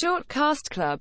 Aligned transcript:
Short 0.00 0.26
Cast 0.28 0.70
Club. 0.70 0.98